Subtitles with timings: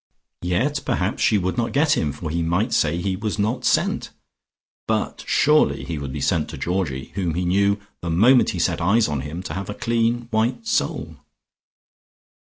[0.41, 4.09] Yet perhaps she would not get him, for he might say he was not sent.
[4.87, 8.81] But surely he would be sent to Georgie, whom he knew, the moment he set
[8.81, 11.17] eyes on him to have a clean white soul....